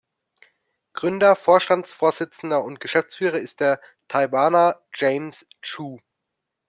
[0.93, 5.99] Gründer, Vorstandsvorsitzender und Geschäftsführer ist der Taiwaner James Chu.